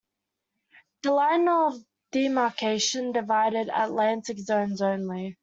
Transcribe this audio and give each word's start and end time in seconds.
The 1.03 1.11
line 1.11 1.47
of 1.47 1.75
demarcation 2.11 3.11
divided 3.11 3.69
Atlantic 3.71 4.39
zones 4.39 4.81
only. 4.81 5.37